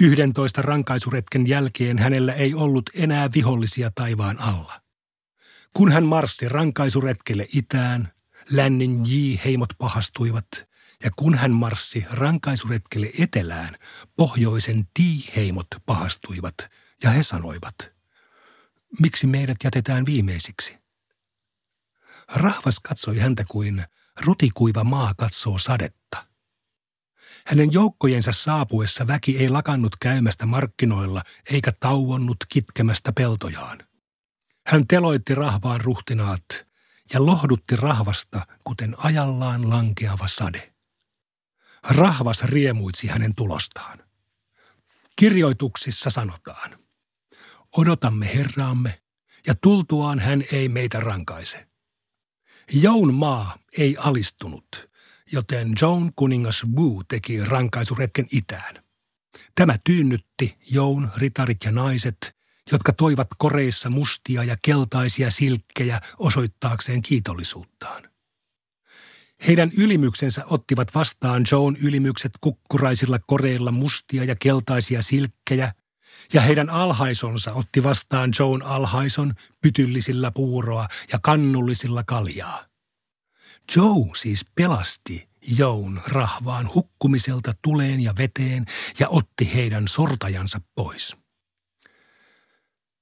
Yhdentoista 0.00 0.62
rankaisuretken 0.62 1.46
jälkeen 1.46 1.98
hänellä 1.98 2.32
ei 2.32 2.54
ollut 2.54 2.90
enää 2.94 3.28
vihollisia 3.34 3.90
taivaan 3.94 4.40
alla. 4.40 4.80
Kun 5.74 5.92
hän 5.92 6.04
marssi 6.04 6.48
rankaisuretkelle 6.48 7.46
itään, 7.52 8.12
lännin 8.50 9.06
J-heimot 9.06 9.68
pahastuivat 9.78 10.46
ja 11.04 11.10
kun 11.16 11.34
hän 11.34 11.50
marssi 11.50 12.04
rankaisuretkelle 12.10 13.10
etelään, 13.18 13.76
pohjoisen 14.16 14.88
tiiheimot 14.94 15.66
pahastuivat 15.86 16.54
ja 17.02 17.10
he 17.10 17.22
sanoivat, 17.22 17.74
miksi 19.00 19.26
meidät 19.26 19.56
jätetään 19.64 20.06
viimeisiksi? 20.06 20.76
Rahvas 22.34 22.80
katsoi 22.80 23.18
häntä 23.18 23.44
kuin 23.50 23.84
rutikuiva 24.20 24.84
maa 24.84 25.14
katsoo 25.16 25.58
sadetta. 25.58 26.03
Hänen 27.46 27.72
joukkojensa 27.72 28.32
saapuessa 28.32 29.06
väki 29.06 29.38
ei 29.38 29.48
lakannut 29.48 29.96
käymästä 30.00 30.46
markkinoilla 30.46 31.22
eikä 31.50 31.72
tauonnut 31.80 32.36
kitkemästä 32.48 33.12
peltojaan. 33.12 33.78
Hän 34.66 34.86
teloitti 34.86 35.34
rahvaan 35.34 35.80
ruhtinaat 35.80 36.44
ja 37.12 37.26
lohdutti 37.26 37.76
rahvasta, 37.76 38.46
kuten 38.64 38.94
ajallaan 38.98 39.70
lankeava 39.70 40.28
sade. 40.28 40.74
Rahvas 41.90 42.44
riemuitsi 42.44 43.06
hänen 43.06 43.34
tulostaan. 43.34 43.98
Kirjoituksissa 45.16 46.10
sanotaan, 46.10 46.78
odotamme 47.76 48.34
Herraamme 48.34 49.02
ja 49.46 49.54
tultuaan 49.54 50.18
hän 50.18 50.44
ei 50.52 50.68
meitä 50.68 51.00
rankaise. 51.00 51.68
Joun 52.72 53.14
maa 53.14 53.58
ei 53.78 53.96
alistunut, 53.98 54.90
joten 55.34 55.72
Joan 55.80 56.12
kuningas 56.16 56.66
Wu 56.76 57.02
teki 57.08 57.44
rankaisuretken 57.44 58.26
itään. 58.30 58.84
Tämä 59.54 59.76
tyynnytti 59.84 60.56
Joun 60.70 61.08
ritarit 61.16 61.64
ja 61.64 61.72
naiset, 61.72 62.36
jotka 62.72 62.92
toivat 62.92 63.28
koreissa 63.38 63.90
mustia 63.90 64.44
ja 64.44 64.56
keltaisia 64.62 65.30
silkkejä 65.30 66.00
osoittaakseen 66.18 67.02
kiitollisuuttaan. 67.02 68.08
Heidän 69.46 69.70
ylimyksensä 69.76 70.44
ottivat 70.46 70.94
vastaan 70.94 71.44
Joan 71.52 71.76
ylimykset 71.76 72.32
kukkuraisilla 72.40 73.18
koreilla 73.18 73.70
mustia 73.70 74.24
ja 74.24 74.34
keltaisia 74.40 75.02
silkkejä, 75.02 75.72
ja 76.32 76.40
heidän 76.40 76.70
alhaisonsa 76.70 77.52
otti 77.52 77.82
vastaan 77.82 78.30
Joan 78.38 78.62
alhaison 78.62 79.34
pytyllisillä 79.60 80.30
puuroa 80.30 80.86
ja 81.12 81.18
kannullisilla 81.22 82.04
kaljaa. 82.04 82.73
Joe 83.76 84.16
siis 84.16 84.46
pelasti 84.54 85.28
Joun 85.58 86.00
rahvaan 86.06 86.70
hukkumiselta 86.74 87.54
tuleen 87.62 88.00
ja 88.00 88.14
veteen 88.18 88.66
ja 88.98 89.08
otti 89.08 89.54
heidän 89.54 89.88
sortajansa 89.88 90.60
pois. 90.74 91.16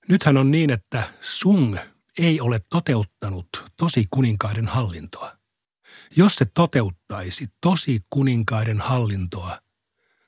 Nythän 0.09 0.37
on 0.37 0.51
niin, 0.51 0.71
että 0.71 1.03
Sung 1.21 1.77
ei 2.19 2.41
ole 2.41 2.61
toteuttanut 2.69 3.49
tosi 3.77 4.07
kuninkaiden 4.11 4.67
hallintoa. 4.67 5.37
Jos 6.17 6.37
se 6.37 6.45
toteuttaisi 6.45 7.47
tosi 7.61 8.01
kuninkaiden 8.11 8.81
hallintoa, 8.81 9.59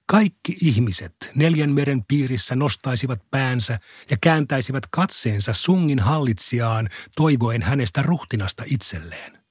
kaikki 0.06 0.56
ihmiset 0.60 1.14
neljän 1.34 1.70
meren 1.70 2.04
piirissä 2.04 2.56
nostaisivat 2.56 3.20
päänsä 3.30 3.78
ja 4.10 4.16
kääntäisivät 4.20 4.86
katseensa 4.90 5.52
Sungin 5.52 6.00
hallitsijaan 6.00 6.88
toivoen 7.16 7.62
hänestä 7.62 8.02
ruhtinasta 8.02 8.64
itselleen. 8.66 9.43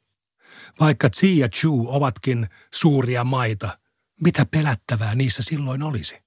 Vaikka 0.80 1.10
Xi 1.10 1.38
ja 1.38 1.50
Chu 1.50 1.86
ovatkin 1.88 2.48
suuria 2.74 3.24
maita, 3.24 3.78
mitä 4.22 4.46
pelättävää 4.52 5.16
niissä 5.16 5.44
silloin 5.44 5.84
olisi? 5.84 6.24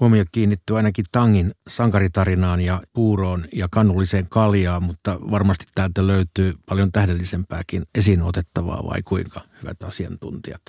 Huomio 0.00 0.24
kiinnittyy 0.32 0.76
ainakin 0.76 1.04
Tangin 1.12 1.52
sankaritarinaan 1.68 2.60
ja 2.60 2.82
puuroon 2.92 3.44
ja 3.52 3.68
kannulliseen 3.70 4.28
kaljaan, 4.28 4.82
mutta 4.82 5.18
varmasti 5.30 5.64
täältä 5.74 6.06
löytyy 6.06 6.54
paljon 6.66 6.92
tähdellisempääkin 6.92 7.82
esiin 7.94 8.22
otettavaa 8.22 8.84
vai 8.86 9.02
kuinka, 9.02 9.40
hyvät 9.62 9.82
asiantuntijat. 9.82 10.62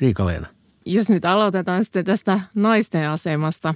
Riika-Leena. 0.00 0.46
Jos 0.86 1.10
nyt 1.10 1.24
aloitetaan 1.24 1.84
sitten 1.84 2.04
tästä 2.04 2.40
naisten 2.54 3.10
asemasta 3.10 3.74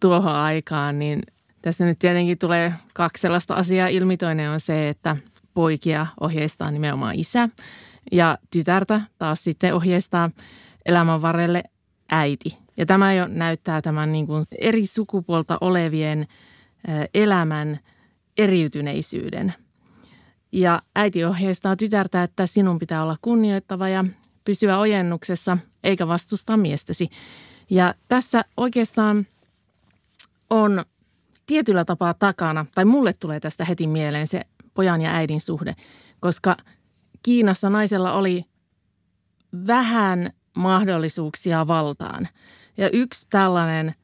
tuohon 0.00 0.34
aikaan, 0.34 0.98
niin 0.98 1.22
tässä 1.62 1.84
nyt 1.84 1.98
tietenkin 1.98 2.38
tulee 2.38 2.74
kaksi 2.94 3.20
sellaista 3.20 3.54
asiaa 3.54 3.88
ilmi. 3.88 4.16
Toinen 4.16 4.50
on 4.50 4.60
se, 4.60 4.88
että 4.88 5.16
poikia 5.58 6.06
ohjeistaa 6.20 6.70
nimenomaan 6.70 7.14
isä 7.14 7.48
ja 8.12 8.38
tytärtä 8.50 9.00
taas 9.18 9.44
sitten 9.44 9.74
ohjeistaa 9.74 10.30
elämän 10.86 11.22
varrelle 11.22 11.62
äiti. 12.10 12.58
Ja 12.76 12.86
tämä 12.86 13.14
jo 13.14 13.26
näyttää 13.26 13.82
tämän 13.82 14.12
niin 14.12 14.26
kuin 14.26 14.44
eri 14.60 14.86
sukupuolta 14.86 15.58
olevien 15.60 16.26
elämän 17.14 17.78
eriytyneisyyden. 18.36 19.54
Ja 20.52 20.82
äiti 20.96 21.24
ohjeistaa 21.24 21.76
tytärtä, 21.76 22.22
että 22.22 22.46
sinun 22.46 22.78
pitää 22.78 23.02
olla 23.02 23.16
kunnioittava 23.22 23.88
ja 23.88 24.04
pysyä 24.44 24.78
ojennuksessa 24.78 25.58
eikä 25.84 26.08
vastustaa 26.08 26.56
miestäsi. 26.56 27.08
Ja 27.70 27.94
tässä 28.08 28.44
oikeastaan 28.56 29.26
on 30.50 30.84
tietyllä 31.46 31.84
tapaa 31.84 32.14
takana, 32.14 32.66
tai 32.74 32.84
mulle 32.84 33.12
tulee 33.12 33.40
tästä 33.40 33.64
heti 33.64 33.86
mieleen 33.86 34.26
se 34.26 34.44
pojan 34.78 35.00
ja 35.00 35.10
äidin 35.10 35.40
suhde, 35.40 35.74
koska 36.20 36.56
Kiinassa 37.22 37.70
naisella 37.70 38.12
oli 38.12 38.44
vähän 39.66 40.30
mahdollisuuksia 40.56 41.66
valtaan. 41.66 42.28
Ja 42.76 42.90
yksi 42.90 43.26
tällainen 43.30 43.94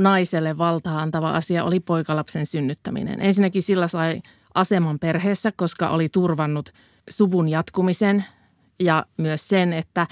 naiselle 0.00 0.58
valtaa 0.58 1.00
antava 1.00 1.30
asia 1.30 1.64
oli 1.64 1.80
poikalapsen 1.80 2.46
synnyttäminen. 2.46 3.20
Ensinnäkin 3.20 3.62
sillä 3.62 3.88
sai 3.88 4.22
aseman 4.54 4.98
perheessä, 4.98 5.52
koska 5.56 5.88
oli 5.88 6.08
turvannut 6.08 6.72
suvun 7.10 7.48
jatkumisen 7.48 8.24
ja 8.80 9.06
myös 9.18 9.48
sen, 9.48 9.72
että 9.72 10.06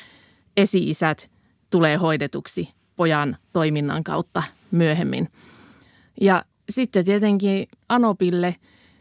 esi-isät 0.56 1.30
tulee 1.70 1.96
hoidetuksi 1.96 2.68
pojan 2.96 3.36
toiminnan 3.52 4.04
kautta 4.04 4.42
myöhemmin. 4.70 5.28
Ja 6.20 6.44
sitten 6.70 7.04
tietenkin 7.04 7.66
Anopille, 7.88 8.56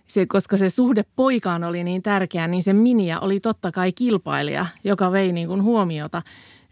se, 0.07 0.25
koska 0.25 0.57
se 0.57 0.69
suhde 0.69 1.03
poikaan 1.15 1.63
oli 1.63 1.83
niin 1.83 2.03
tärkeä, 2.03 2.47
niin 2.47 2.63
se 2.63 2.73
Minia 2.73 3.19
oli 3.19 3.39
totta 3.39 3.71
kai 3.71 3.91
kilpailija, 3.91 4.65
joka 4.83 5.11
vei 5.11 5.31
niin 5.31 5.47
kuin 5.47 5.63
huomiota 5.63 6.21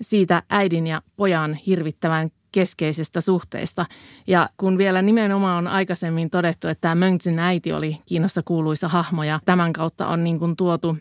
siitä 0.02 0.44
äidin 0.50 0.88
ja 0.88 1.02
pojan 1.16 1.54
hirvittävän 1.54 2.30
keskeisestä 2.52 3.22
suhteesta. 3.22 3.86
Ja 4.28 4.50
kun 4.58 4.78
vielä 4.78 5.02
nimenomaan 5.02 5.58
on 5.58 5.68
aikaisemmin 5.68 6.30
todettu, 6.30 6.68
että 6.68 6.82
tämä 6.82 6.96
Mönksin 6.96 7.40
äiti 7.40 7.74
oli 7.74 7.98
Kiinassa 8.06 8.42
kuuluisa 8.46 8.88
hahmo 8.88 9.24
ja 9.24 9.40
tämän 9.46 9.74
kautta 9.74 10.08
on 10.08 10.24
niin 10.24 10.40
kuin 10.40 10.56
tuotu 10.56 10.98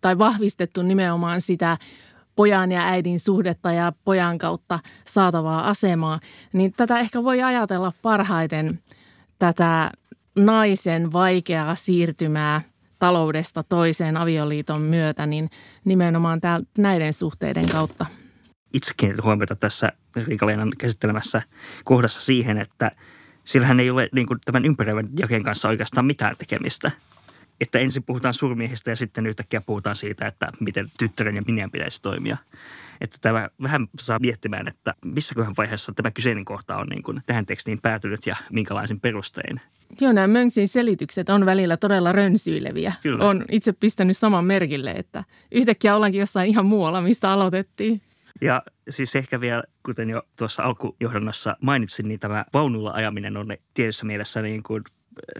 tai 0.00 0.18
vahvistettu 0.18 0.82
nimenomaan 0.82 1.40
sitä 1.40 1.78
pojan 2.36 2.72
ja 2.72 2.82
äidin 2.86 3.20
suhdetta 3.20 3.72
ja 3.72 3.92
pojan 4.04 4.38
kautta 4.38 4.78
saatavaa 5.04 5.68
asemaa, 5.68 6.20
niin 6.52 6.72
tätä 6.72 6.98
ehkä 6.98 7.24
voi 7.24 7.42
ajatella 7.42 7.92
parhaiten 8.02 8.82
tätä 9.38 9.90
naisen 10.38 11.12
vaikeaa 11.12 11.74
siirtymää 11.74 12.62
taloudesta 12.98 13.62
toiseen 13.62 14.16
avioliiton 14.16 14.80
myötä, 14.80 15.26
niin 15.26 15.50
nimenomaan 15.84 16.40
tää, 16.40 16.60
näiden 16.78 17.12
suhteiden 17.12 17.68
kautta. 17.68 18.06
Itse 18.74 18.92
kiinnitin 18.96 19.24
huomiota 19.24 19.56
tässä 19.56 19.92
Riika-Leenan 20.16 20.72
käsittelemässä 20.78 21.42
kohdassa 21.84 22.20
siihen, 22.20 22.58
että 22.58 22.90
sillähän 23.44 23.80
ei 23.80 23.90
ole 23.90 24.08
niin 24.12 24.26
kuin, 24.26 24.38
tämän 24.44 24.64
ympäröivän 24.64 25.08
jakeen 25.18 25.42
kanssa 25.42 25.68
oikeastaan 25.68 26.06
mitään 26.06 26.36
tekemistä– 26.38 26.90
että 27.60 27.78
ensin 27.78 28.02
puhutaan 28.02 28.34
surmiehistä 28.34 28.90
ja 28.90 28.96
sitten 28.96 29.26
yhtäkkiä 29.26 29.60
puhutaan 29.60 29.96
siitä, 29.96 30.26
että 30.26 30.52
miten 30.60 30.90
tyttären 30.98 31.36
ja 31.36 31.42
minien 31.46 31.70
pitäisi 31.70 32.02
toimia. 32.02 32.36
Että 33.00 33.16
tämä 33.20 33.48
vähän 33.62 33.86
saa 34.00 34.18
miettimään, 34.18 34.68
että 34.68 34.94
missäköhän 35.04 35.54
vaiheessa 35.56 35.92
tämä 35.92 36.10
kyseinen 36.10 36.44
kohta 36.44 36.76
on 36.76 36.86
niin 36.86 37.02
kuin 37.02 37.22
tähän 37.26 37.46
tekstiin 37.46 37.80
päätynyt 37.82 38.26
ja 38.26 38.36
minkälaisin 38.52 39.00
perustein. 39.00 39.60
Joo, 40.00 40.12
nämä 40.12 40.26
Mönksin 40.26 40.68
selitykset 40.68 41.28
on 41.28 41.46
välillä 41.46 41.76
todella 41.76 42.12
rönsyileviä. 42.12 42.92
Kyllä. 43.02 43.24
On 43.24 43.44
itse 43.50 43.72
pistänyt 43.72 44.16
saman 44.16 44.44
merkille, 44.44 44.90
että 44.90 45.24
yhtäkkiä 45.52 45.96
ollaankin 45.96 46.18
jossain 46.18 46.50
ihan 46.50 46.66
muualla, 46.66 47.00
mistä 47.00 47.30
aloitettiin. 47.30 48.02
Ja 48.40 48.62
siis 48.90 49.16
ehkä 49.16 49.40
vielä, 49.40 49.62
kuten 49.82 50.10
jo 50.10 50.22
tuossa 50.36 50.62
alkujohdannossa 50.62 51.56
mainitsin, 51.60 52.08
niin 52.08 52.20
tämä 52.20 52.44
vaunulla 52.52 52.90
ajaminen 52.90 53.36
on 53.36 53.48
tietyssä 53.74 54.06
mielessä 54.06 54.42
niin 54.42 54.62
kuin 54.62 54.84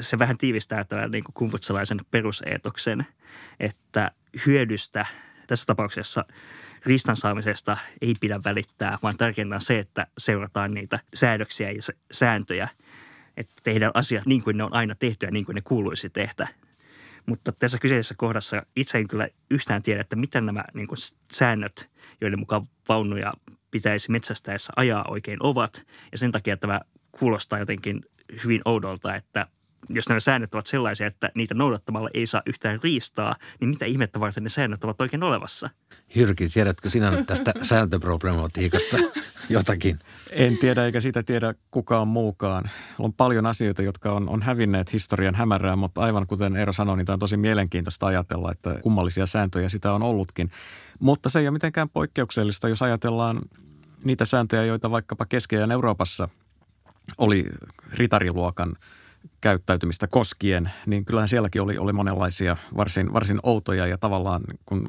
se 0.00 0.18
vähän 0.18 0.38
tiivistää 0.38 0.84
tämän 0.84 1.10
niin 1.10 1.24
kumfutsalaisen 1.34 2.00
peruseetoksen, 2.10 3.06
että 3.60 4.10
hyödystä 4.46 5.06
tässä 5.46 5.66
tapauksessa 5.66 6.24
ristan 6.88 7.16
saamisesta 7.16 7.76
ei 8.02 8.14
pidä 8.20 8.40
välittää, 8.44 8.98
vaan 9.02 9.16
tärkeintä 9.16 9.54
on 9.54 9.60
se, 9.60 9.78
että 9.78 10.06
seurataan 10.18 10.74
niitä 10.74 10.98
säädöksiä 11.14 11.70
ja 11.70 11.80
sääntöjä, 12.12 12.68
että 13.36 13.54
tehdään 13.62 13.92
asiat 13.94 14.26
niin 14.26 14.42
kuin 14.42 14.56
ne 14.56 14.64
on 14.64 14.74
aina 14.74 14.94
tehty 14.94 15.26
ja 15.26 15.32
niin 15.32 15.44
kuin 15.44 15.54
ne 15.54 15.60
kuuluisi 15.60 16.10
tehdä. 16.10 16.48
Mutta 17.26 17.52
tässä 17.52 17.78
kyseisessä 17.78 18.14
kohdassa 18.18 18.62
itse 18.76 18.98
en 18.98 19.08
kyllä 19.08 19.28
yhtään 19.50 19.82
tiedä, 19.82 20.00
että 20.00 20.16
mitä 20.16 20.40
nämä 20.40 20.64
niin 20.74 20.88
kuin 20.88 20.98
säännöt, 21.32 21.90
joiden 22.20 22.38
mukaan 22.38 22.66
vaunuja 22.88 23.32
pitäisi 23.70 24.10
metsästäessä 24.10 24.72
ajaa 24.76 25.04
oikein 25.08 25.38
ovat. 25.42 25.86
Ja 26.12 26.18
sen 26.18 26.32
takia 26.32 26.56
tämä 26.56 26.80
kuulostaa 27.12 27.58
jotenkin 27.58 28.00
hyvin 28.44 28.62
oudolta, 28.64 29.14
että 29.14 29.46
jos 29.90 30.08
nämä 30.08 30.20
säännöt 30.20 30.54
ovat 30.54 30.66
sellaisia, 30.66 31.06
että 31.06 31.30
niitä 31.34 31.54
noudattamalla 31.54 32.10
ei 32.14 32.26
saa 32.26 32.42
yhtään 32.46 32.80
riistaa, 32.82 33.36
niin 33.60 33.68
mitä 33.68 33.84
ihmettä 33.84 34.20
varten 34.20 34.42
ne 34.42 34.48
säännöt 34.48 34.84
ovat 34.84 35.00
oikein 35.00 35.22
olevassa? 35.22 35.70
Jyrki, 36.14 36.48
tiedätkö 36.48 36.90
sinä 36.90 37.24
tästä 37.26 37.54
sääntöproblematiikasta 37.68 38.96
jotakin? 39.48 39.98
En 40.30 40.58
tiedä 40.58 40.84
eikä 40.84 41.00
sitä 41.00 41.22
tiedä 41.22 41.54
kukaan 41.70 42.08
muukaan. 42.08 42.70
On 42.98 43.12
paljon 43.12 43.46
asioita, 43.46 43.82
jotka 43.82 44.12
on, 44.12 44.28
on 44.28 44.42
hävinneet 44.42 44.92
historian 44.92 45.34
hämärää, 45.34 45.76
mutta 45.76 46.00
aivan 46.00 46.26
kuten 46.26 46.56
Eero 46.56 46.72
sanoi, 46.72 46.96
niin 46.96 47.06
tämä 47.06 47.14
on 47.14 47.20
tosi 47.20 47.36
mielenkiintoista 47.36 48.06
ajatella, 48.06 48.52
että 48.52 48.80
kummallisia 48.82 49.26
sääntöjä 49.26 49.68
sitä 49.68 49.92
on 49.92 50.02
ollutkin. 50.02 50.50
Mutta 51.00 51.28
se 51.28 51.38
ei 51.38 51.46
ole 51.46 51.52
mitenkään 51.52 51.88
poikkeuksellista, 51.88 52.68
jos 52.68 52.82
ajatellaan 52.82 53.40
niitä 54.04 54.24
sääntöjä, 54.24 54.64
joita 54.64 54.90
vaikkapa 54.90 55.26
Keski- 55.26 55.56
Euroopassa 55.56 56.28
oli 57.18 57.46
ritariluokan– 57.92 58.76
käyttäytymistä 59.40 60.06
koskien, 60.06 60.70
niin 60.86 61.04
kyllähän 61.04 61.28
sielläkin 61.28 61.62
oli, 61.62 61.78
oli 61.78 61.92
monenlaisia 61.92 62.56
varsin, 62.76 63.12
varsin 63.12 63.40
outoja 63.42 63.86
ja 63.86 63.98
tavallaan 63.98 64.42
kun 64.66 64.88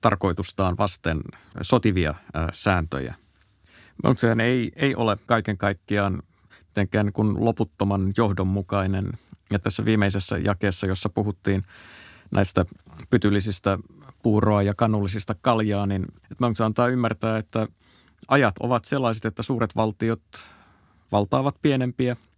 tarkoitustaan 0.00 0.76
vasten 0.78 1.20
sotivia 1.62 2.14
ää, 2.34 2.48
sääntöjä. 2.52 3.14
Mutta 4.04 4.20
sehän 4.20 4.40
ei, 4.40 4.72
ei 4.76 4.94
ole 4.94 5.16
kaiken 5.26 5.58
kaikkiaan 5.58 6.22
mitenkään 6.66 7.12
kun 7.12 7.44
loputtoman 7.44 8.12
johdonmukainen. 8.16 9.12
Ja 9.50 9.58
tässä 9.58 9.84
viimeisessä 9.84 10.38
jakeessa, 10.38 10.86
jossa 10.86 11.08
puhuttiin 11.08 11.62
näistä 12.30 12.64
pytyllisistä 13.10 13.78
puuroa 14.22 14.62
ja 14.62 14.74
kannullisista 14.74 15.34
kaljaa, 15.40 15.86
niin 15.86 16.04
että 16.30 16.64
antaa 16.64 16.88
ymmärtää, 16.88 17.38
että 17.38 17.68
ajat 18.28 18.54
ovat 18.60 18.84
sellaiset, 18.84 19.24
että 19.24 19.42
suuret 19.42 19.76
valtiot 19.76 20.22
valtaavat 21.12 21.56
pienempiä– 21.62 22.16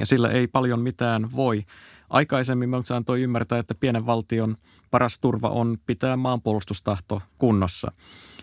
ja 0.00 0.06
sillä 0.06 0.30
ei 0.30 0.46
paljon 0.46 0.80
mitään 0.80 1.28
voi. 1.36 1.64
Aikaisemmin 2.10 2.68
Mönksä 2.68 2.96
antoi 2.96 3.22
ymmärtää, 3.22 3.58
että 3.58 3.74
pienen 3.74 4.06
valtion 4.06 4.56
paras 4.90 5.18
turva 5.18 5.48
on 5.48 5.78
pitää 5.86 6.16
maanpuolustustahto 6.16 7.22
kunnossa. 7.38 7.92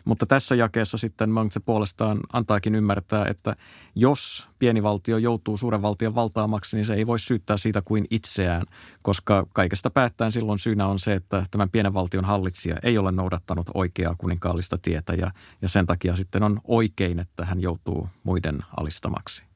Mutta 0.06 0.26
tässä 0.26 0.56
jakeessa 0.56 0.98
sitten 0.98 1.30
Mönksä 1.30 1.60
puolestaan 1.60 2.20
antaakin 2.34 2.76
ymmärtää, 2.76 3.26
että 3.26 3.56
jos 3.96 4.48
pieni 4.60 4.84
valtio 4.84 5.18
joutuu 5.18 5.58
suuren 5.58 5.82
valtion 5.82 6.16
valtaamaksi, 6.16 6.76
niin 6.76 6.86
se 6.86 6.94
ei 6.94 7.08
voi 7.08 7.20
syyttää 7.20 7.58
siitä 7.58 7.82
kuin 7.82 8.06
itseään, 8.10 8.66
koska 9.02 9.48
kaikesta 9.54 9.90
päättäen 9.90 10.32
silloin 10.32 10.60
syynä 10.60 10.88
on 10.88 11.00
se, 11.00 11.14
että 11.14 11.44
tämän 11.52 11.70
pienen 11.70 11.94
valtion 11.94 12.26
hallitsija 12.26 12.76
ei 12.84 12.98
ole 12.98 13.12
noudattanut 13.12 13.68
oikeaa 13.74 14.16
kuninkaallista 14.18 14.78
tietä 14.78 15.14
ja, 15.14 15.32
ja 15.62 15.70
sen 15.70 15.86
takia 15.86 16.16
sitten 16.16 16.44
on 16.44 16.60
oikein, 16.64 17.20
että 17.20 17.46
hän 17.46 17.62
joutuu 17.62 18.10
muiden 18.24 18.60
alistamaksi. 18.78 19.55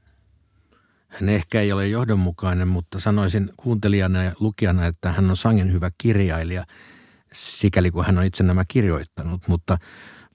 Hän 1.10 1.30
ehkä 1.30 1.62
ei 1.62 1.72
ole 1.72 1.88
johdonmukainen, 1.88 2.68
mutta 2.68 3.00
sanoisin 3.00 3.50
kuuntelijana 3.58 4.24
ja 4.24 4.32
lukijana, 4.40 4.86
että 4.86 5.12
hän 5.12 5.30
on 5.30 5.38
sangen 5.38 5.72
hyvä 5.72 5.92
kirjailija, 5.98 6.64
sikäli 7.34 7.92
kun 7.92 8.06
hän 8.06 8.18
on 8.18 8.24
itse 8.24 8.44
nämä 8.44 8.66
kirjoittanut. 8.68 9.48
Mutta 9.48 9.78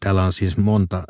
täällä 0.00 0.24
on 0.24 0.32
siis 0.32 0.56
monta 0.56 1.04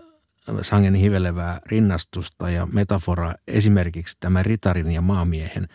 sangen 0.63 0.95
hivelevää 0.95 1.61
rinnastusta 1.67 2.51
ja 2.51 2.67
metaforaa. 2.67 3.35
Esimerkiksi 3.49 4.17
tämä 4.21 4.43
ritarin 4.43 4.93
ja 4.93 5.01
maamiehen 5.01 5.69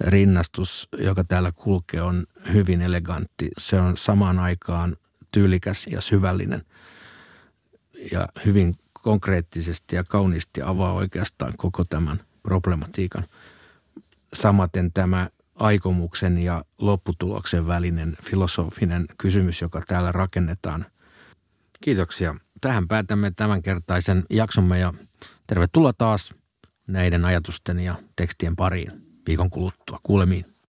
rinnastus, 0.00 0.88
joka 0.98 1.24
täällä 1.24 1.52
kulkee, 1.54 2.02
on 2.02 2.24
hyvin 2.52 2.82
elegantti. 2.82 3.48
Se 3.58 3.80
on 3.80 3.96
samaan 3.96 4.38
aikaan 4.38 4.96
tyylikäs 5.32 5.86
ja 5.86 6.00
syvällinen 6.00 6.62
ja 8.12 8.28
hyvin 8.46 8.74
konkreettisesti 8.92 9.96
ja 9.96 10.04
kauniisti 10.04 10.62
avaa 10.62 10.92
oikeastaan 10.92 11.52
koko 11.56 11.84
tämän– 11.84 12.20
problematiikan. 12.42 13.24
Samaten 14.34 14.92
tämä 14.92 15.28
aikomuksen 15.54 16.38
ja 16.38 16.64
lopputuloksen 16.78 17.66
välinen 17.66 18.16
filosofinen 18.24 19.06
kysymys, 19.18 19.60
joka 19.60 19.82
täällä 19.86 20.12
rakennetaan. 20.12 20.86
Kiitoksia. 21.80 22.34
Tähän 22.60 22.88
päätämme 22.88 23.32
tämänkertaisen 23.36 24.24
jaksomme 24.30 24.78
ja 24.78 24.94
tervetuloa 25.46 25.92
taas 25.92 26.34
näiden 26.86 27.24
ajatusten 27.24 27.80
ja 27.80 27.94
tekstien 28.16 28.56
pariin 28.56 28.90
viikon 29.26 29.50
kuluttua. 29.50 29.98
Kuulemiin. 30.02 30.51